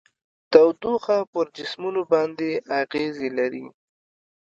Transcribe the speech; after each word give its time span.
تودوخه 0.51 1.17
پر 1.31 1.45
جسمونو 1.57 2.01
باندې 2.11 2.49
اغیزې 2.81 3.29
لري. 3.37 3.65